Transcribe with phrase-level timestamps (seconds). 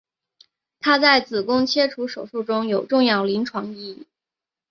[0.79, 4.07] 它在子宫切除术中有重要临床意义。